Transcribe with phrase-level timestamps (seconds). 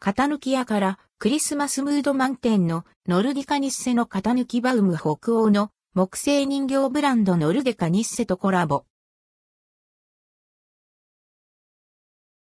[0.00, 8.84] 型抜き屋からクリスマスムード満点のノルディカニッセの型抜きバウム北欧の木製人形ブランドノルデカニッセとコラボ。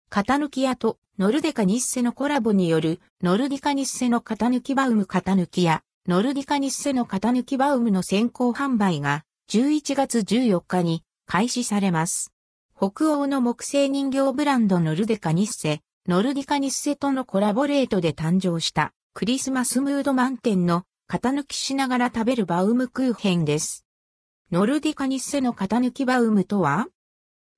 [0.09, 12.31] 型抜き屋とノルデカニッセのコラボによるノルディカニッセの型抜きバウム型抜き屋、ノルディカニッセの型抜きバウムの先行販売が11月14日に開始されます。
[12.77, 23.85] 北欧の木製人形ブランドノルデカニッセ、ノルディカニッセとのコラボレートで誕生したクリスマスムード満点の型抜きしながら食べるバウムクーヘンです。
[24.51, 26.87] ノルディカニッセの型抜きバウムとは？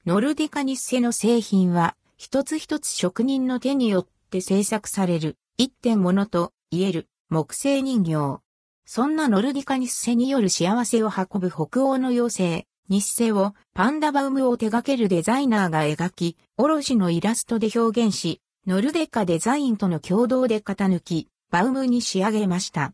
[0.06, 8.42] ノルディカニッセの製品は一つ一つ職人の手によって製作される一点ものと言える木製人形。
[8.86, 22.94] そんなノルディカニッセによる幸せを運ぶ北欧の妖精、日セをパンダバウムを手掛けるデザイナーが描き、おろしのイラストで表現し、ノルディカデザインとの共同で型抜き、バウムに仕上げました。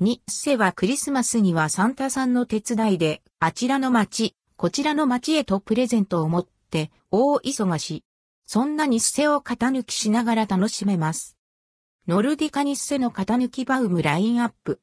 [0.00, 8.04] ニッセはクリスマスにはサンタさんの手伝いで、あちらの町、こちらの町へとプレゼントを持って、大忙し。
[8.46, 11.36] そんなニッセを型抜きしながら楽しめます。
[12.06, 14.80] ノルディカニッセの型抜きバウムラインアップ。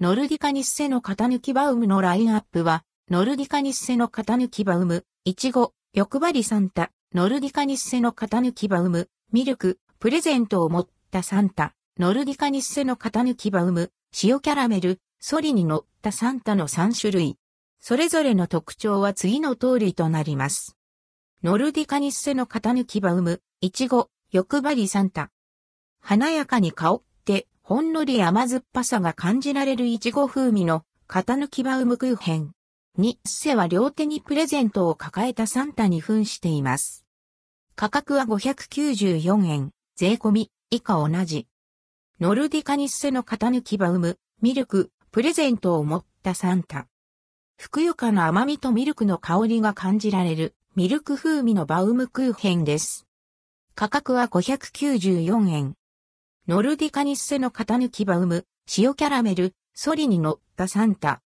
[0.00, 13.90] ノルディカニッセの型抜きバウムのラインアップは、ノルディカニッセの型抜きバウム、イチゴ、欲張りサンタ、ノルディカニッセの型抜きバウム、ミルク、プレゼントを持ったサンタ、ノルディカニッセの型抜きバウム、
[14.22, 17.36] 塩キャラメル、ソリに乗ったサンタの3種類。
[17.80, 20.76] それぞれの特徴は次の通りとなります。
[21.42, 25.32] ノルディカニッセの型抜きバウム、イチゴ、欲張りサンタ。
[26.00, 32.52] 華やかに香って、ほんのり甘酸っぱさが感じられるイチゴ風味の型抜きバウムクーヘン。
[32.98, 37.06] ニッセは両手にプレゼントを抱えたサンタに扮しています。
[37.76, 41.46] 価格は594円、税込み、以下同じ。
[42.20, 46.88] ノルディカニッセの型抜きバウム、ミルク、プレゼントを持ったサンタ。
[47.56, 53.06] ふくよかな甘みとミルクの香りが感じられるミルク風味のバウムクーヘンです。
[53.74, 55.74] 価格は594円。
[56.48, 61.22] ノルディカニッセの型抜きバウム、塩キャラメル、ソリに乗ったサンタ。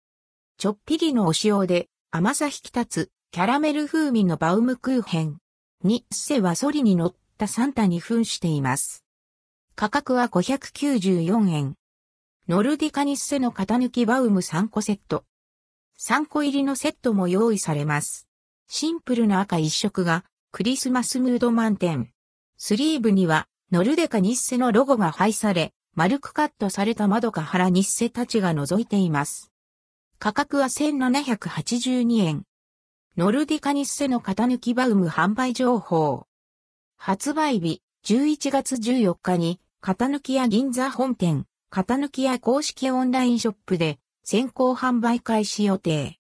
[0.60, 5.38] ちょっぴりのお塩で甘さ引き立つキャラメル風味のバウムクーヘン。
[5.84, 9.04] ニッセはソリに乗ったサンタに扮しています。
[9.76, 11.76] 価格は594円。
[12.48, 15.22] ノルディカニッセの型抜きバウム3個セット。
[16.00, 18.26] 3個入りのセットも用意されます。
[18.66, 22.10] シンプルな赤一色がクリスマスムード満点。
[22.56, 29.52] スリーブにはノルデカ日セのロゴが配され、丸くカットされた窓か原日セたちが覗いています。
[30.20, 32.42] 価格は1782円。
[33.16, 36.26] ノルディカニッセの型抜きバウム販売情報。
[36.96, 46.16] 発売日11月14日に型抜き屋銀座本店、型抜き屋公式オンラインショップで先行販売開始予定。